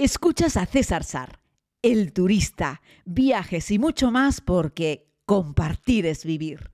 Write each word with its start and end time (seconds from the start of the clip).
Escuchas 0.00 0.56
a 0.56 0.64
César 0.64 1.02
Sar, 1.02 1.40
el 1.82 2.12
turista, 2.12 2.82
viajes 3.04 3.68
y 3.72 3.80
mucho 3.80 4.12
más 4.12 4.40
porque 4.40 5.08
compartir 5.26 6.06
es 6.06 6.24
vivir. 6.24 6.70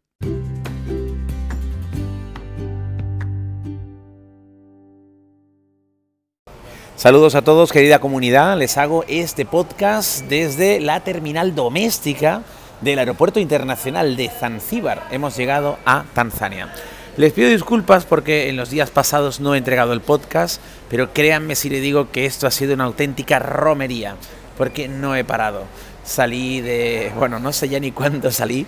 Saludos 6.97 7.35
a 7.35 7.41
todos, 7.41 7.73
querida 7.73 7.99
comunidad. 7.99 8.59
Les 8.59 8.77
hago 8.77 9.07
este 9.09 9.47
podcast 9.47 10.27
desde 10.27 10.81
la 10.81 11.01
terminal 11.01 11.55
doméstica 11.55 12.43
del 12.83 12.99
Aeropuerto 12.99 13.41
Internacional 13.41 14.17
de 14.17 14.29
Zanzíbar. 14.29 15.09
Hemos 15.11 15.35
llegado 15.35 15.79
a 15.87 16.05
Tanzania. 16.13 16.71
Les 17.17 17.33
pido 17.33 17.49
disculpas 17.49 18.05
porque 18.05 18.49
en 18.49 18.57
los 18.57 18.71
días 18.71 18.91
pasados 18.91 19.39
no 19.39 19.55
he 19.55 19.59
entregado 19.59 19.93
el 19.93 20.01
podcast, 20.01 20.61
pero 20.91 21.13
créanme 21.13 21.55
si 21.55 21.71
le 21.71 21.79
digo 21.79 22.11
que 22.11 22.27
esto 22.27 22.49
ha 22.49 22.51
sido 22.51 22.75
una 22.75 22.85
auténtica 22.85 23.39
romería, 23.39 24.17
porque 24.59 24.89
no 24.89 25.15
he 25.15 25.23
parado. 25.23 25.63
Salí 26.03 26.61
de, 26.61 27.13
bueno, 27.17 27.39
no 27.39 27.53
sé 27.53 27.69
ya 27.69 27.79
ni 27.79 27.93
cuándo 27.93 28.33
salí, 28.33 28.67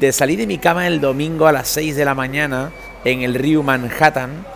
de 0.00 0.10
salir 0.12 0.38
de 0.38 0.46
mi 0.46 0.56
cama 0.56 0.86
el 0.86 1.02
domingo 1.02 1.46
a 1.46 1.52
las 1.52 1.68
6 1.68 1.94
de 1.94 2.06
la 2.06 2.14
mañana 2.14 2.72
en 3.04 3.20
el 3.20 3.34
río 3.34 3.62
Manhattan 3.62 4.46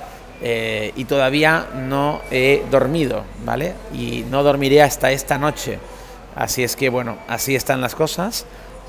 eh, 0.41 0.93
y 0.97 1.05
todavía 1.05 1.67
no 1.75 2.23
he 2.31 2.65
dormido, 2.71 3.25
¿vale? 3.45 3.75
Y 3.93 4.25
no 4.31 4.45
dormiré 4.45 4.81
hasta 4.81 5.13
esta 5.13 5.37
noche. 5.37 5.79
Así 6.35 6.65
es 6.65 6.75
que, 6.75 6.89
bueno, 6.89 7.19
así 7.29 7.55
están 7.55 7.83
las 7.83 7.95
cosas. 7.95 8.47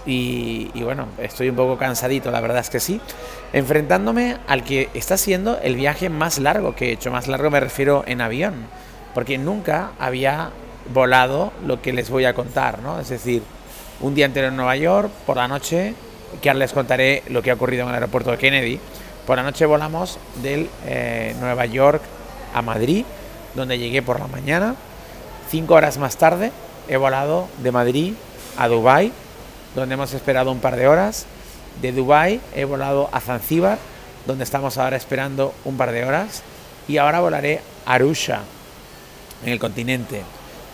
Y, 0.09 0.71
bueno, 0.83 1.07
estoy 1.17 1.49
un 1.49 1.57
poco 1.57 1.77
cansadito, 1.77 2.31
la 2.31 2.39
verdad 2.39 2.59
es 2.59 2.69
que 2.69 2.79
sí. 2.79 3.01
Enfrentándome 3.51 4.37
al 4.47 4.63
que 4.63 4.89
está 4.93 5.17
siendo 5.17 5.59
el 5.59 5.75
viaje 5.75 6.09
más 6.09 6.39
largo 6.39 6.75
que 6.75 6.87
he 6.87 6.91
hecho. 6.93 7.11
Más 7.11 7.27
largo 7.27 7.49
me 7.51 7.59
refiero 7.59 8.05
en 8.07 8.21
avión. 8.21 8.53
Porque 9.13 9.37
nunca 9.37 9.91
había 9.99 10.51
volado 10.93 11.51
lo 11.65 11.81
que 11.81 11.91
les 11.91 12.09
voy 12.09 12.23
a 12.23 12.33
contar, 12.33 12.79
¿no? 12.79 13.01
Es 13.01 13.09
decir, 13.09 13.43
un 13.99 14.15
día 14.15 14.25
entero 14.25 14.47
en 14.47 14.55
Nueva 14.55 14.77
York, 14.77 15.11
por 15.25 15.35
la 15.35 15.49
noche, 15.49 15.93
que 16.41 16.49
ahora 16.49 16.59
les 16.59 16.71
contaré 16.71 17.23
lo 17.27 17.41
que 17.41 17.51
ha 17.51 17.55
ocurrido 17.55 17.83
en 17.83 17.89
el 17.89 17.95
aeropuerto 17.95 18.31
de 18.31 18.37
Kennedy. 18.37 18.79
Por 19.25 19.35
la 19.35 19.43
noche 19.43 19.65
volamos 19.65 20.19
del 20.41 20.69
eh, 20.85 21.35
Nueva 21.41 21.65
York 21.65 22.01
a 22.53 22.61
Madrid, 22.61 23.03
donde 23.55 23.77
llegué 23.77 24.01
por 24.01 24.21
la 24.21 24.27
mañana. 24.27 24.75
Cinco 25.49 25.73
horas 25.73 25.97
más 25.97 26.15
tarde 26.15 26.53
he 26.87 26.95
volado 26.95 27.49
de 27.57 27.71
Madrid 27.73 28.13
a 28.57 28.69
Dubái 28.69 29.11
donde 29.77 29.93
hemos 29.93 30.13
esperado 30.13 30.51
un 30.51 30.59
par 30.59 30.75
de 30.75 30.87
horas. 30.87 31.27
De 31.81 31.91
Dubai 31.91 32.41
he 32.55 32.65
volado 32.65 33.09
a 33.11 33.19
Zanzíbar, 33.19 33.77
donde 34.25 34.43
estamos 34.43 34.77
ahora 34.79 34.97
esperando 34.97 35.53
un 35.65 35.77
par 35.77 35.91
de 35.91 36.03
horas. 36.03 36.41
Y 36.87 36.97
ahora 36.97 37.19
volaré 37.19 37.61
a 37.85 37.93
Arusha, 37.93 38.41
en 39.43 39.53
el 39.53 39.59
continente, 39.59 40.23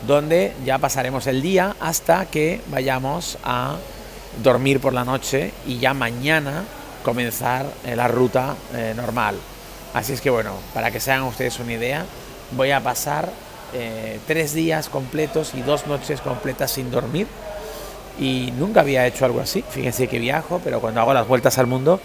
donde 0.08 0.54
ya 0.64 0.78
pasaremos 0.78 1.28
el 1.28 1.42
día 1.42 1.76
hasta 1.82 2.26
que 2.28 2.62
vayamos 2.68 3.38
a 3.44 3.76
dormir 4.42 4.80
por 4.80 4.94
la 4.94 5.04
noche 5.04 5.52
y 5.68 5.80
ya 5.80 5.94
mañana 5.94 6.64
comenzar 7.04 7.66
eh, 7.86 7.98
la 7.98 8.08
ruta 8.08 8.56
eh, 8.74 8.94
normal. 8.96 9.36
Así 9.94 10.14
es 10.14 10.22
que 10.22 10.30
bueno, 10.30 10.54
para 10.74 10.92
que 10.92 11.02
se 11.02 11.12
hagan 11.12 11.26
ustedes 11.26 11.60
una 11.60 11.74
idea, 11.74 12.06
voy 12.52 12.72
a 12.72 12.82
pasar 12.82 13.30
eh, 13.74 14.20
tres 14.28 14.54
días 14.54 14.88
completos 14.88 15.54
y 15.56 15.62
dos 15.62 15.88
noches 15.88 16.22
completas 16.22 16.72
sin 16.72 16.90
dormir 16.90 17.28
y 18.20 18.54
nunca 18.58 18.82
había 18.82 19.06
hecho 19.08 19.26
algo 19.26 19.42
así. 19.42 19.64
Fíjense 19.68 20.08
que 20.08 20.20
viajo, 20.20 20.62
pero 20.64 20.80
cuando 20.80 21.02
hago 21.02 21.14
las 21.14 21.28
vueltas 21.28 21.58
al 21.58 21.68
mundo, 21.68 22.00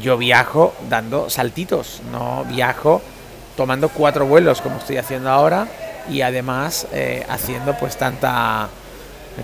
yo 0.00 0.16
viajo 0.16 0.74
dando 0.88 1.30
saltitos, 1.30 2.00
no 2.12 2.44
viajo 2.44 3.02
tomando 3.56 3.88
cuatro 3.88 4.26
vuelos 4.26 4.60
como 4.60 4.78
estoy 4.78 4.98
haciendo 4.98 5.30
ahora 5.30 5.66
y 6.08 6.20
además 6.22 6.86
eh, 6.92 7.26
haciendo 7.28 7.76
pues 7.76 7.96
tanta, 7.96 8.68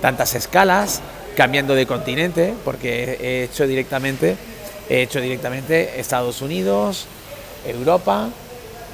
tantas 0.01 0.35
escalas, 0.35 1.01
cambiando 1.37 1.75
de 1.75 1.87
continente, 1.87 2.55
porque 2.65 3.19
he 3.21 3.45
hecho 3.45 3.67
directamente, 3.67 4.37
he 4.89 5.03
hecho 5.03 5.21
directamente 5.21 5.99
Estados 5.99 6.43
Unidos, 6.43 7.07
Europa, 7.67 8.29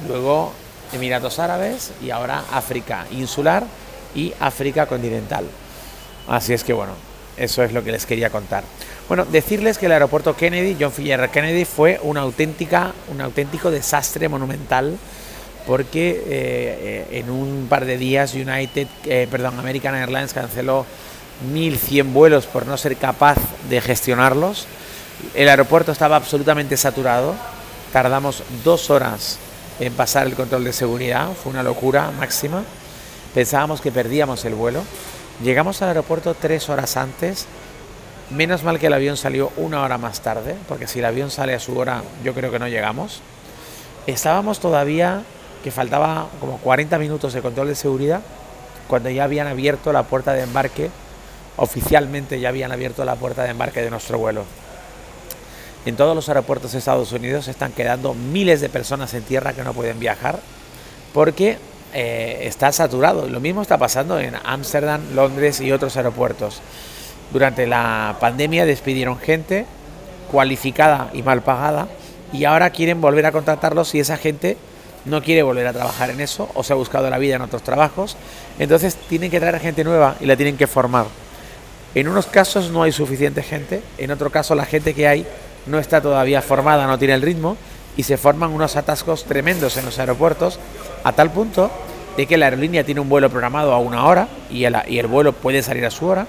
luego 0.08 0.52
Emiratos 0.92 1.38
Árabes 1.38 1.92
y 2.02 2.10
ahora 2.10 2.44
África 2.52 3.06
insular 3.10 3.64
y 4.14 4.32
África 4.40 4.86
continental. 4.86 5.44
Así 6.28 6.52
es 6.52 6.64
que 6.64 6.72
bueno, 6.72 6.92
eso 7.40 7.62
es 7.62 7.72
lo 7.72 7.82
que 7.82 7.92
les 7.92 8.06
quería 8.06 8.30
contar. 8.30 8.64
Bueno, 9.08 9.24
decirles 9.24 9.78
que 9.78 9.86
el 9.86 9.92
aeropuerto 9.92 10.36
Kennedy, 10.36 10.76
John 10.78 10.92
F. 10.96 11.28
Kennedy, 11.32 11.64
fue 11.64 11.98
una 12.02 12.20
auténtica, 12.20 12.92
un 13.08 13.20
auténtico 13.20 13.70
desastre 13.70 14.28
monumental 14.28 14.96
porque 15.66 16.22
eh, 16.26 17.06
en 17.12 17.30
un 17.30 17.66
par 17.68 17.84
de 17.84 17.96
días 17.96 18.34
United, 18.34 18.86
eh, 19.04 19.28
perdón, 19.30 19.58
American 19.58 19.94
Airlines 19.94 20.32
canceló 20.32 20.86
1.100 21.52 22.12
vuelos 22.12 22.46
por 22.46 22.66
no 22.66 22.76
ser 22.76 22.96
capaz 22.96 23.36
de 23.68 23.80
gestionarlos. 23.80 24.66
El 25.34 25.48
aeropuerto 25.48 25.92
estaba 25.92 26.16
absolutamente 26.16 26.76
saturado. 26.76 27.34
Tardamos 27.92 28.42
dos 28.64 28.90
horas 28.90 29.38
en 29.80 29.92
pasar 29.92 30.26
el 30.26 30.34
control 30.34 30.64
de 30.64 30.72
seguridad. 30.72 31.28
Fue 31.42 31.52
una 31.52 31.62
locura 31.62 32.10
máxima. 32.18 32.64
Pensábamos 33.34 33.80
que 33.80 33.92
perdíamos 33.92 34.44
el 34.44 34.54
vuelo. 34.54 34.82
Llegamos 35.42 35.80
al 35.80 35.88
aeropuerto 35.88 36.34
tres 36.34 36.68
horas 36.68 36.98
antes. 36.98 37.46
Menos 38.28 38.62
mal 38.62 38.78
que 38.78 38.88
el 38.88 38.92
avión 38.92 39.16
salió 39.16 39.50
una 39.56 39.82
hora 39.82 39.96
más 39.96 40.20
tarde, 40.20 40.54
porque 40.68 40.86
si 40.86 40.98
el 40.98 41.06
avión 41.06 41.30
sale 41.30 41.54
a 41.54 41.60
su 41.60 41.78
hora, 41.78 42.02
yo 42.22 42.34
creo 42.34 42.52
que 42.52 42.58
no 42.58 42.68
llegamos. 42.68 43.22
Estábamos 44.06 44.60
todavía, 44.60 45.22
que 45.64 45.70
faltaba 45.70 46.28
como 46.40 46.58
40 46.58 46.98
minutos 46.98 47.32
de 47.32 47.40
control 47.40 47.68
de 47.68 47.74
seguridad, 47.74 48.20
cuando 48.86 49.08
ya 49.08 49.24
habían 49.24 49.46
abierto 49.46 49.92
la 49.92 50.02
puerta 50.02 50.34
de 50.34 50.42
embarque, 50.42 50.90
oficialmente 51.56 52.38
ya 52.38 52.50
habían 52.50 52.70
abierto 52.70 53.04
la 53.04 53.16
puerta 53.16 53.42
de 53.42 53.50
embarque 53.50 53.80
de 53.80 53.90
nuestro 53.90 54.18
vuelo. 54.18 54.44
En 55.86 55.96
todos 55.96 56.14
los 56.14 56.28
aeropuertos 56.28 56.72
de 56.72 56.78
Estados 56.78 57.12
Unidos 57.12 57.48
están 57.48 57.72
quedando 57.72 58.12
miles 58.12 58.60
de 58.60 58.68
personas 58.68 59.14
en 59.14 59.22
tierra 59.22 59.54
que 59.54 59.64
no 59.64 59.72
pueden 59.72 59.98
viajar, 59.98 60.38
porque 61.14 61.58
eh, 61.92 62.40
está 62.42 62.72
saturado. 62.72 63.28
Lo 63.28 63.40
mismo 63.40 63.62
está 63.62 63.78
pasando 63.78 64.18
en 64.18 64.34
Ámsterdam, 64.44 65.00
Londres 65.14 65.60
y 65.60 65.72
otros 65.72 65.96
aeropuertos. 65.96 66.60
Durante 67.32 67.66
la 67.66 68.16
pandemia 68.20 68.66
despidieron 68.66 69.18
gente 69.18 69.66
cualificada 70.30 71.10
y 71.12 71.22
mal 71.22 71.42
pagada 71.42 71.88
y 72.32 72.44
ahora 72.44 72.70
quieren 72.70 73.00
volver 73.00 73.26
a 73.26 73.32
contratarlos 73.32 73.94
y 73.94 74.00
esa 74.00 74.16
gente 74.16 74.56
no 75.04 75.22
quiere 75.22 75.42
volver 75.42 75.66
a 75.66 75.72
trabajar 75.72 76.10
en 76.10 76.20
eso 76.20 76.48
o 76.54 76.62
se 76.62 76.72
ha 76.72 76.76
buscado 76.76 77.08
la 77.10 77.18
vida 77.18 77.36
en 77.36 77.42
otros 77.42 77.62
trabajos. 77.62 78.16
Entonces 78.58 78.96
tienen 78.96 79.30
que 79.30 79.40
traer 79.40 79.58
gente 79.60 79.84
nueva 79.84 80.16
y 80.20 80.26
la 80.26 80.36
tienen 80.36 80.56
que 80.56 80.66
formar. 80.66 81.06
En 81.94 82.08
unos 82.08 82.26
casos 82.26 82.70
no 82.70 82.82
hay 82.82 82.92
suficiente 82.92 83.42
gente, 83.42 83.82
en 83.98 84.10
otro 84.10 84.30
caso 84.30 84.54
la 84.54 84.64
gente 84.64 84.94
que 84.94 85.08
hay 85.08 85.26
no 85.66 85.78
está 85.78 86.00
todavía 86.00 86.40
formada, 86.42 86.86
no 86.86 86.98
tiene 86.98 87.14
el 87.14 87.22
ritmo 87.22 87.56
y 87.96 88.02
se 88.04 88.16
forman 88.16 88.50
unos 88.50 88.76
atascos 88.76 89.24
tremendos 89.24 89.76
en 89.76 89.84
los 89.84 89.98
aeropuertos 89.98 90.58
a 91.04 91.12
tal 91.12 91.30
punto 91.30 91.70
de 92.16 92.26
que 92.26 92.36
la 92.36 92.46
aerolínea 92.46 92.84
tiene 92.84 93.00
un 93.00 93.08
vuelo 93.08 93.30
programado 93.30 93.72
a 93.72 93.78
una 93.78 94.04
hora 94.04 94.28
y 94.50 94.64
el, 94.64 95.06
vuelo 95.06 95.32
puede 95.32 95.62
salir 95.62 95.84
a 95.86 95.90
su 95.90 96.06
hora, 96.06 96.26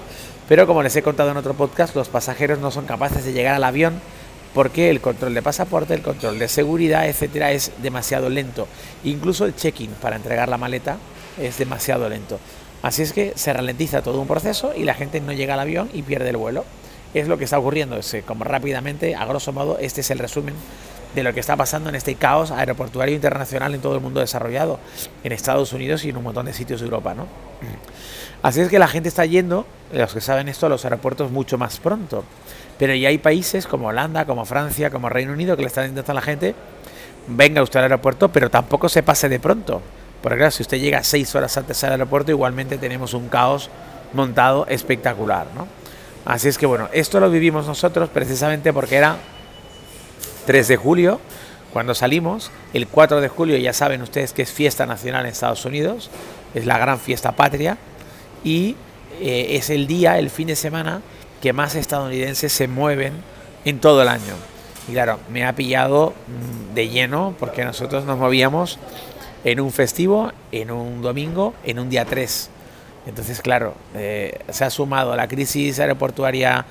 pero 0.48 0.66
como 0.66 0.82
les 0.82 0.94
he 0.96 1.02
contado 1.02 1.30
en 1.30 1.36
otro 1.36 1.54
podcast, 1.54 1.94
los 1.94 2.08
pasajeros 2.08 2.58
no 2.58 2.70
son 2.70 2.86
capaces 2.86 3.24
de 3.24 3.32
llegar 3.32 3.54
al 3.54 3.64
avión 3.64 4.00
porque 4.54 4.90
el 4.90 5.00
control 5.00 5.34
de 5.34 5.42
pasaporte, 5.42 5.94
el 5.94 6.02
control 6.02 6.38
de 6.38 6.48
seguridad, 6.48 7.08
etcétera, 7.08 7.52
es 7.52 7.72
demasiado 7.82 8.28
lento. 8.28 8.68
Incluso 9.04 9.46
el 9.46 9.56
check-in 9.56 9.90
para 10.00 10.16
entregar 10.16 10.48
la 10.48 10.58
maleta 10.58 10.98
es 11.40 11.58
demasiado 11.58 12.08
lento. 12.08 12.38
Así 12.82 13.02
es 13.02 13.12
que 13.12 13.32
se 13.36 13.52
ralentiza 13.52 14.02
todo 14.02 14.20
un 14.20 14.26
proceso 14.26 14.72
y 14.76 14.82
la 14.82 14.94
gente 14.94 15.20
no 15.20 15.32
llega 15.32 15.54
al 15.54 15.60
avión 15.60 15.88
y 15.94 16.02
pierde 16.02 16.30
el 16.30 16.36
vuelo. 16.36 16.64
Es 17.14 17.28
lo 17.28 17.38
que 17.38 17.44
está 17.44 17.58
ocurriendo. 17.58 17.96
Es, 17.96 18.16
como 18.26 18.44
rápidamente, 18.44 19.14
a 19.14 19.24
grosso 19.24 19.52
modo, 19.52 19.78
este 19.78 20.00
es 20.00 20.10
el 20.10 20.18
resumen 20.18 20.54
de 21.14 21.22
lo 21.22 21.32
que 21.34 21.40
está 21.40 21.56
pasando 21.56 21.88
en 21.88 21.94
este 21.94 22.14
caos 22.14 22.50
aeroportuario 22.50 23.14
internacional 23.14 23.74
en 23.74 23.80
todo 23.80 23.94
el 23.94 24.00
mundo 24.00 24.20
desarrollado, 24.20 24.78
en 25.24 25.32
Estados 25.32 25.72
Unidos 25.72 26.04
y 26.04 26.10
en 26.10 26.16
un 26.16 26.24
montón 26.24 26.46
de 26.46 26.52
sitios 26.52 26.80
de 26.80 26.86
Europa, 26.86 27.14
¿no? 27.14 27.26
Así 28.42 28.60
es 28.60 28.68
que 28.68 28.78
la 28.78 28.88
gente 28.88 29.08
está 29.08 29.24
yendo, 29.24 29.66
los 29.92 30.12
que 30.12 30.20
saben 30.20 30.48
esto, 30.48 30.66
a 30.66 30.68
los 30.68 30.84
aeropuertos 30.84 31.30
mucho 31.30 31.58
más 31.58 31.78
pronto. 31.78 32.24
Pero 32.78 32.94
ya 32.94 33.08
hay 33.08 33.18
países 33.18 33.66
como 33.66 33.88
Holanda, 33.88 34.24
como 34.24 34.44
Francia, 34.44 34.90
como 34.90 35.08
Reino 35.08 35.32
Unido 35.32 35.54
que 35.56 35.62
le 35.62 35.68
están 35.68 35.84
diciendo 35.84 36.10
a 36.10 36.14
la 36.14 36.22
gente, 36.22 36.54
venga 37.28 37.62
usted 37.62 37.78
al 37.78 37.84
aeropuerto, 37.84 38.30
pero 38.30 38.50
tampoco 38.50 38.88
se 38.88 39.02
pase 39.04 39.28
de 39.28 39.38
pronto. 39.38 39.80
Porque 40.22 40.38
claro, 40.38 40.50
si 40.50 40.62
usted 40.62 40.78
llega 40.78 41.04
seis 41.04 41.32
horas 41.34 41.56
antes 41.56 41.82
al 41.84 41.92
aeropuerto, 41.92 42.32
igualmente 42.32 42.78
tenemos 42.78 43.14
un 43.14 43.28
caos 43.28 43.70
montado 44.12 44.66
espectacular, 44.68 45.46
¿no? 45.54 45.68
Así 46.24 46.48
es 46.48 46.58
que 46.58 46.66
bueno, 46.66 46.88
esto 46.92 47.20
lo 47.20 47.30
vivimos 47.30 47.66
nosotros 47.66 48.08
precisamente 48.08 48.72
porque 48.72 48.96
era 48.96 49.16
3 50.46 50.68
de 50.68 50.76
julio, 50.76 51.20
cuando 51.72 51.94
salimos. 51.94 52.50
El 52.74 52.86
4 52.86 53.20
de 53.20 53.28
julio 53.28 53.56
ya 53.56 53.72
saben 53.72 54.02
ustedes 54.02 54.32
que 54.32 54.42
es 54.42 54.52
fiesta 54.52 54.86
nacional 54.86 55.24
en 55.24 55.32
Estados 55.32 55.64
Unidos, 55.64 56.10
es 56.54 56.66
la 56.66 56.78
gran 56.78 56.98
fiesta 56.98 57.32
patria 57.32 57.78
y 58.44 58.76
eh, 59.20 59.56
es 59.56 59.70
el 59.70 59.86
día, 59.86 60.18
el 60.18 60.30
fin 60.30 60.48
de 60.48 60.56
semana 60.56 61.00
que 61.40 61.52
más 61.52 61.74
estadounidenses 61.74 62.52
se 62.52 62.68
mueven 62.68 63.14
en 63.64 63.80
todo 63.80 64.02
el 64.02 64.08
año. 64.08 64.34
Y 64.88 64.92
claro, 64.92 65.18
me 65.30 65.44
ha 65.44 65.54
pillado 65.54 66.12
mm, 66.26 66.74
de 66.74 66.88
lleno 66.88 67.34
porque 67.38 67.64
nosotros 67.64 68.04
nos 68.04 68.18
movíamos 68.18 68.78
en 69.44 69.60
un 69.60 69.72
festivo, 69.72 70.32
en 70.52 70.70
un 70.70 71.02
domingo, 71.02 71.54
en 71.64 71.78
un 71.78 71.88
día 71.88 72.04
3. 72.04 72.50
Entonces, 73.06 73.40
claro, 73.40 73.74
eh, 73.94 74.38
se 74.50 74.64
ha 74.64 74.70
sumado 74.70 75.16
la 75.16 75.26
crisis 75.26 75.80
aeroportuaria 75.80 76.64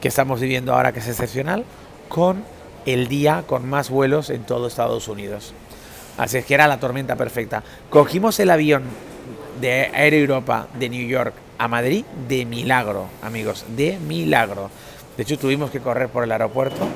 que 0.00 0.08
estamos 0.08 0.40
viviendo 0.40 0.74
ahora, 0.74 0.92
que 0.92 0.98
es 0.98 1.08
excepcional, 1.08 1.64
con 2.08 2.44
el 2.92 3.06
día 3.06 3.44
con 3.46 3.68
más 3.68 3.90
vuelos 3.90 4.30
en 4.30 4.44
todo 4.44 4.66
Estados 4.66 5.08
Unidos. 5.08 5.52
Así 6.16 6.38
es 6.38 6.46
que 6.46 6.54
era 6.54 6.66
la 6.66 6.80
tormenta 6.80 7.16
perfecta. 7.16 7.62
Cogimos 7.90 8.40
el 8.40 8.50
avión 8.50 8.84
de 9.60 9.90
Aero 9.92 10.16
Europa 10.16 10.68
de 10.78 10.88
New 10.88 11.06
York 11.06 11.34
a 11.58 11.68
Madrid 11.68 12.04
de 12.26 12.46
milagro, 12.46 13.08
amigos, 13.20 13.66
de 13.76 13.98
milagro. 13.98 14.70
De 15.18 15.22
hecho, 15.22 15.38
tuvimos 15.38 15.70
que 15.70 15.80
correr 15.80 16.08
por 16.08 16.24
el 16.24 16.32
aeropuerto 16.32 16.88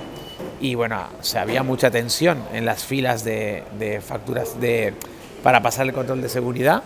y 0.60 0.74
bueno, 0.76 0.98
se 1.20 1.38
había 1.38 1.62
mucha 1.62 1.90
tensión 1.90 2.42
en 2.54 2.64
las 2.64 2.84
filas 2.84 3.22
de, 3.22 4.00
facturas 4.02 4.58
de, 4.60 4.94
para 5.42 5.60
pasar 5.60 5.86
el 5.86 5.92
control 5.92 6.22
de 6.22 6.30
seguridad, 6.30 6.84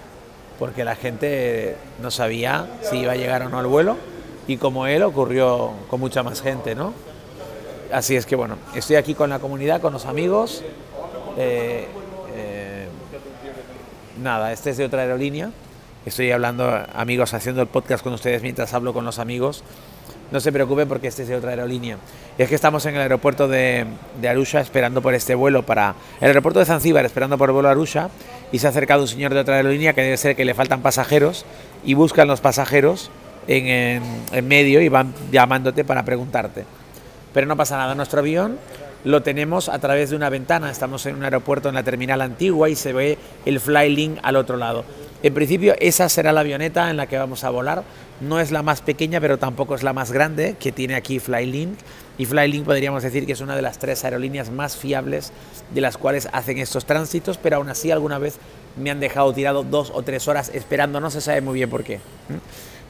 porque 0.59 0.83
la 0.83 0.97
gente 0.97 1.77
no 2.03 2.11
sabía 2.11 2.67
si 2.83 2.97
iba 2.99 3.13
a 3.13 3.17
llegar 3.17 3.43
o 3.43 3.51
no 3.51 3.61
al 3.61 3.67
vuelo 3.67 3.97
y 4.49 4.57
como 4.57 4.87
él 4.89 5.03
ocurrió 5.05 5.73
con 5.89 6.01
mucha 6.01 6.25
más 6.25 6.43
gente, 6.43 6.75
¿no? 6.75 7.06
Así 7.93 8.17
es 8.17 8.27
que 8.27 8.37
bueno, 8.37 8.57
estoy 8.75 8.97
aquí 8.97 9.15
con 9.15 9.31
la 9.31 9.39
comunidad, 9.39 9.81
con 9.81 9.93
los 9.93 10.07
amigos. 10.07 10.63
Eh, 11.37 11.87
eh, 12.35 12.89
nada, 14.23 14.53
este 14.53 14.71
es 14.71 14.77
de 14.77 14.85
otra 14.85 15.03
aerolínea. 15.03 15.51
Estoy 16.05 16.31
hablando, 16.31 16.69
amigos, 16.95 17.35
haciendo 17.35 17.63
el 17.63 17.69
podcast 17.69 18.03
con 18.03 18.13
ustedes 18.13 18.43
mientras 18.43 18.73
hablo 18.75 18.93
con 18.93 19.05
los 19.05 19.19
amigos. 19.19 19.63
No 20.33 20.41
se 20.41 20.51
preocupen 20.51 20.89
porque 20.89 21.09
este 21.09 21.23
es 21.23 21.29
de 21.29 21.37
otra 21.37 21.51
aerolínea. 21.51 21.99
Es 22.39 22.49
que 22.49 22.55
estamos 22.55 22.85
en 22.87 22.97
el 22.97 23.01
aeropuerto 23.01 23.47
de, 23.47 23.87
Arusha 24.29 24.61
esperando 24.61 25.01
por 25.01 25.15
este 25.15 25.35
vuelo 25.35 25.65
para... 25.65 25.95
El 26.21 26.29
aeropuerto 26.29 26.59
de 26.59 26.67
Zanzíbar 26.67 27.05
esperando 27.05 27.39
por 27.39 27.51
el 27.51 27.55
vuelo 27.55 27.69
a 27.69 27.73
Arusha 27.73 28.09
y 28.51 28.59
se 28.59 28.67
ha 28.67 28.71
acercado 28.71 29.03
un 29.03 29.09
señor 29.09 29.33
de 29.35 29.41
otra 29.41 29.57
aerolínea 29.57 29.93
que 29.93 30.03
debe 30.03 30.17
ser 30.17 30.35
que 30.35 30.45
le 30.45 30.55
faltan 30.55 30.83
pasajeros 30.83 31.45
y 31.85 31.95
buscan 31.95 32.27
los 32.27 32.41
pasajeros 32.41 33.11
en 33.47 34.49
medio 34.49 34.81
y 34.81 34.89
van 34.89 35.15
llamándote 35.31 35.85
para 35.85 36.05
preguntarte 36.05 36.65
pero 37.37 37.47
no 37.47 37.55
pasa 37.55 37.77
nada. 37.77 37.95
Nuestro 37.95 38.21
avión 38.21 38.57
lo 39.05 39.23
tenemos 39.23 39.69
a 39.69 39.79
través 39.79 40.09
de 40.09 40.17
una 40.17 40.31
ventana. 40.31 40.71
Estamos 40.71 41.05
en 41.05 41.17
un 41.17 41.25
aeropuerto 41.25 41.69
en 41.69 41.75
la 41.75 41.83
terminal 41.83 42.23
antigua 42.23 42.71
y 42.71 42.75
se 42.75 42.95
ve 42.95 43.19
el 43.45 43.61
Flylink 43.61 44.21
al 44.23 44.37
otro 44.37 44.57
lado. 44.57 44.87
En 45.23 45.35
principio 45.35 45.75
esa 45.79 46.09
será 46.09 46.33
la 46.33 46.41
avioneta 46.41 46.89
en 46.89 46.97
la 46.97 47.07
que 47.09 47.19
vamos 47.19 47.45
a 47.45 47.51
volar. 47.51 47.83
No 48.23 48.41
es 48.41 48.53
la 48.53 48.63
más 48.63 48.81
pequeña, 48.81 49.21
pero 49.21 49.37
tampoco 49.37 49.75
es 49.75 49.83
la 49.83 49.93
más 49.93 50.13
grande 50.13 50.57
que 50.59 50.73
tiene 50.73 50.95
aquí 50.95 51.19
Flylink. 51.19 51.79
Y 52.17 52.25
Flylink 52.25 52.65
podríamos 52.65 53.03
decir 53.03 53.27
que 53.27 53.33
es 53.33 53.43
una 53.43 53.55
de 53.55 53.61
las 53.61 53.79
tres 53.79 54.03
aerolíneas 54.03 54.49
más 54.49 54.75
fiables 54.75 55.31
de 55.75 55.83
las 55.83 55.99
cuales 55.99 56.31
hacen 56.33 56.57
estos 56.57 56.87
tránsitos, 56.87 57.37
pero 57.37 57.57
aún 57.57 57.69
así 57.69 57.91
alguna 57.91 58.17
vez 58.17 58.39
me 58.79 58.91
han 58.91 58.99
dejado 58.99 59.35
tirado 59.35 59.63
dos 59.63 59.93
o 59.95 60.01
tres 60.01 60.27
horas 60.27 60.51
esperando, 60.55 61.01
no 61.01 61.11
se 61.11 61.21
sabe 61.21 61.43
muy 61.43 61.57
bien 61.57 61.69
por 61.69 61.85
qué. 61.85 62.01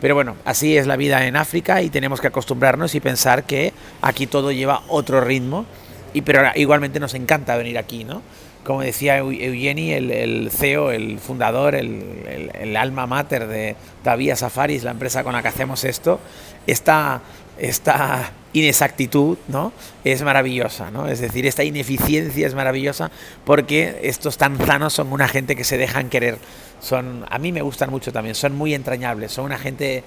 Pero 0.00 0.14
bueno, 0.14 0.36
así 0.44 0.76
es 0.76 0.86
la 0.86 0.96
vida 0.96 1.26
en 1.26 1.36
África 1.36 1.82
y 1.82 1.90
tenemos 1.90 2.20
que 2.20 2.26
acostumbrarnos 2.26 2.94
y 2.94 3.00
pensar 3.00 3.44
que 3.44 3.72
aquí 4.02 4.26
todo 4.26 4.52
lleva 4.52 4.82
otro 4.88 5.20
ritmo, 5.20 5.64
y, 6.12 6.22
pero 6.22 6.42
igualmente 6.54 7.00
nos 7.00 7.14
encanta 7.14 7.56
venir 7.56 7.78
aquí, 7.78 8.04
¿no? 8.04 8.22
Como 8.66 8.82
decía 8.82 9.18
Eugeni, 9.18 9.92
el, 9.92 10.10
el 10.10 10.50
CEO, 10.50 10.90
el 10.90 11.20
fundador, 11.20 11.76
el, 11.76 12.02
el, 12.28 12.50
el, 12.52 12.76
alma 12.76 13.06
mater 13.06 13.46
de 13.46 13.76
Tavia 14.02 14.34
Safaris, 14.34 14.82
la 14.82 14.90
empresa 14.90 15.22
con 15.22 15.34
la 15.34 15.42
que 15.42 15.48
hacemos 15.48 15.84
esto, 15.84 16.18
esta, 16.66 17.20
esta 17.58 18.32
inexactitud 18.52 19.38
¿no? 19.48 19.72
es 20.02 20.22
maravillosa, 20.22 20.90
¿no? 20.90 21.08
es 21.08 21.20
decir, 21.20 21.46
esta 21.46 21.62
ineficiencia 21.62 22.46
es 22.46 22.54
maravillosa 22.54 23.10
porque 23.44 24.00
estos 24.02 24.38
tanzanos 24.38 24.94
son 24.94 25.12
una 25.12 25.28
gente 25.28 25.56
que 25.56 25.64
se 25.64 25.78
dejan 25.78 26.08
querer, 26.08 26.38
son, 26.80 27.24
a 27.30 27.38
mí 27.38 27.52
me 27.52 27.62
gustan 27.62 27.90
mucho 27.90 28.12
también, 28.12 28.34
son 28.34 28.56
muy 28.56 28.74
entrañables, 28.74 29.32
son 29.32 29.44
una 29.44 29.58
gente 29.58 30.04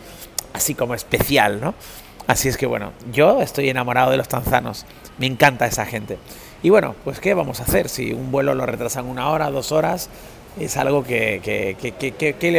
así 0.53 0.75
como 0.75 0.95
especial, 0.95 1.61
¿no? 1.61 1.75
Así 2.27 2.49
es 2.49 2.57
que 2.57 2.65
bueno, 2.65 2.91
yo 3.11 3.41
estoy 3.41 3.69
enamorado 3.69 4.11
de 4.11 4.17
los 4.17 4.27
tanzanos, 4.27 4.85
me 5.17 5.25
encanta 5.25 5.65
esa 5.65 5.85
gente. 5.85 6.17
Y 6.61 6.69
bueno, 6.69 6.95
pues 7.03 7.19
¿qué 7.19 7.33
vamos 7.33 7.59
a 7.59 7.63
hacer? 7.63 7.89
Si 7.89 8.11
un 8.13 8.31
vuelo 8.31 8.53
lo 8.53 8.65
retrasan 8.65 9.05
una 9.05 9.29
hora, 9.29 9.49
dos 9.49 9.71
horas, 9.71 10.09
es 10.59 10.75
algo 10.77 11.03
que, 11.03 11.39
que, 11.43 11.75
que, 11.93 12.33
¿qué 12.39 12.51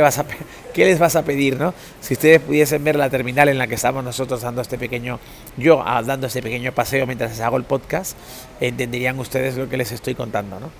les 0.84 0.98
vas 0.98 1.16
a 1.16 1.22
pedir, 1.22 1.58
no? 1.58 1.74
Si 2.00 2.14
ustedes 2.14 2.40
pudiesen 2.40 2.82
ver 2.82 2.96
la 2.96 3.10
terminal 3.10 3.48
en 3.48 3.58
la 3.58 3.66
que 3.66 3.74
estamos 3.74 4.02
nosotros 4.02 4.40
dando 4.40 4.62
este 4.62 4.78
pequeño, 4.78 5.18
yo 5.56 5.82
ah, 5.84 6.02
dando 6.02 6.26
este 6.26 6.42
pequeño 6.42 6.72
paseo 6.72 7.06
mientras 7.06 7.32
les 7.32 7.40
hago 7.40 7.56
el 7.56 7.64
podcast, 7.64 8.16
entenderían 8.60 9.18
ustedes 9.18 9.56
lo 9.56 9.68
que 9.68 9.76
les 9.76 9.92
estoy 9.92 10.14
contando, 10.14 10.60
¿no? 10.60 10.70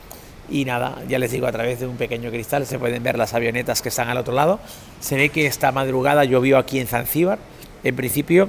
Y 0.48 0.64
nada, 0.64 0.96
ya 1.08 1.18
les 1.18 1.30
digo, 1.30 1.46
a 1.46 1.52
través 1.52 1.78
de 1.78 1.86
un 1.86 1.96
pequeño 1.96 2.30
cristal 2.30 2.66
se 2.66 2.78
pueden 2.78 3.02
ver 3.02 3.16
las 3.16 3.34
avionetas 3.34 3.82
que 3.82 3.88
están 3.88 4.08
al 4.08 4.18
otro 4.18 4.34
lado. 4.34 4.58
Se 4.98 5.16
ve 5.16 5.28
que 5.28 5.46
esta 5.46 5.70
madrugada 5.70 6.24
llovió 6.24 6.58
aquí 6.58 6.80
en 6.80 6.88
Zanzíbar. 6.88 7.38
En 7.84 7.94
principio 7.94 8.48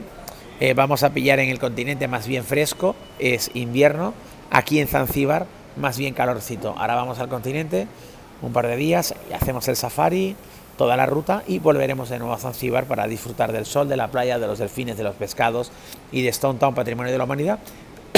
eh, 0.60 0.74
vamos 0.74 1.04
a 1.04 1.12
pillar 1.12 1.40
en 1.40 1.50
el 1.50 1.60
continente 1.60 2.08
más 2.08 2.26
bien 2.26 2.44
fresco, 2.44 2.96
es 3.20 3.52
invierno. 3.54 4.16
Aquí 4.52 4.80
en 4.80 4.88
Zanzíbar 4.88 5.48
más 5.78 5.98
bien 5.98 6.14
calorcito. 6.14 6.76
Ahora 6.78 6.96
vamos 6.96 7.20
al 7.20 7.30
continente 7.30 7.88
un 8.42 8.54
par 8.54 8.68
de 8.68 8.76
días, 8.76 9.14
hacemos 9.34 9.68
el 9.68 9.76
safari, 9.76 10.36
toda 10.78 10.98
la 10.98 11.06
ruta 11.06 11.44
y 11.48 11.60
volveremos 11.60 12.10
de 12.10 12.20
nuevo 12.20 12.34
a 12.34 12.38
Zanzíbar 12.38 12.86
para 12.86 13.08
disfrutar 13.08 13.52
del 13.52 13.66
sol, 13.66 13.88
de 13.88 13.98
la 13.98 14.10
playa, 14.10 14.40
de 14.40 14.48
los 14.48 14.60
delfines, 14.60 14.98
de 14.98 15.04
los 15.04 15.16
pescados 15.16 15.72
y 16.12 16.22
de 16.24 16.30
Stone 16.30 16.60
Town, 16.60 16.74
patrimonio 16.74 17.12
de 17.12 17.18
la 17.18 17.24
humanidad. 17.24 17.60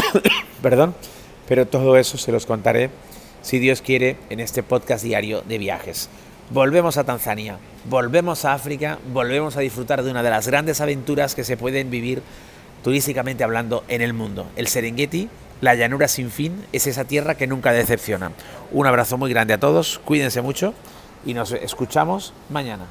Perdón, 0.61 0.95
pero 1.47 1.67
todo 1.67 1.97
eso 1.97 2.17
se 2.17 2.31
los 2.31 2.45
contaré, 2.45 2.89
si 3.41 3.59
Dios 3.59 3.81
quiere, 3.81 4.17
en 4.29 4.39
este 4.39 4.63
podcast 4.63 5.03
diario 5.03 5.41
de 5.41 5.57
viajes. 5.57 6.09
Volvemos 6.49 6.97
a 6.97 7.03
Tanzania, 7.03 7.57
volvemos 7.89 8.45
a 8.45 8.53
África, 8.53 8.97
volvemos 9.11 9.57
a 9.57 9.59
disfrutar 9.59 10.03
de 10.03 10.11
una 10.11 10.23
de 10.23 10.29
las 10.29 10.47
grandes 10.47 10.79
aventuras 10.81 11.35
que 11.35 11.43
se 11.43 11.57
pueden 11.57 11.91
vivir 11.91 12.23
turísticamente 12.83 13.43
hablando 13.43 13.83
en 13.87 14.01
el 14.01 14.13
mundo, 14.13 14.47
el 14.55 14.67
Serengeti 14.67 15.29
la 15.63 15.75
llanura 15.75 16.09
sin 16.09 16.29
fin 16.29 16.65
es 16.73 16.87
esa 16.87 17.05
tierra 17.05 17.35
que 17.35 17.47
nunca 17.47 17.71
decepciona. 17.71 18.33
Un 18.73 18.85
abrazo 18.85 19.17
muy 19.17 19.31
grande 19.31 19.53
a 19.53 19.61
todos, 19.61 20.01
cuídense 20.03 20.41
mucho 20.41 20.73
y 21.25 21.33
nos 21.33 21.53
escuchamos 21.53 22.33
mañana. 22.49 22.83